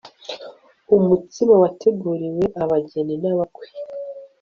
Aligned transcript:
umutsima 0.95 1.53
wateguriwe 1.61 2.43
abageni 2.61 3.13
naba 3.21 3.45
kwe 3.55 3.67